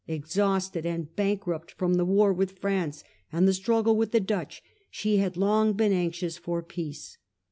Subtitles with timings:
[0.07, 5.17] Exhausted and bankrupt from the war with France and the struggle with the Dutch, she
[5.17, 7.19] had long been anxious for peace.